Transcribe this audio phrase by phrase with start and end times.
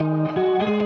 [0.00, 0.83] Música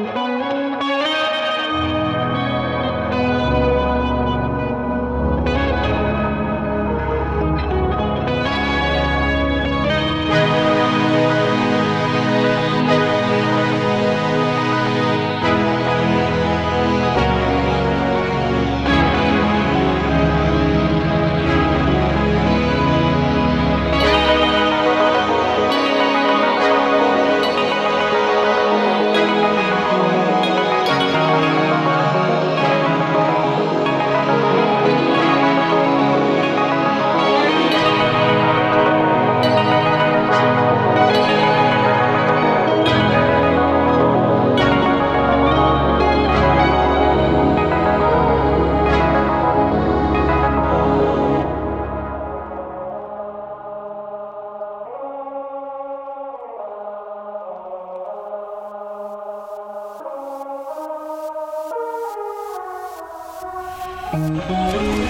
[64.18, 65.08] thank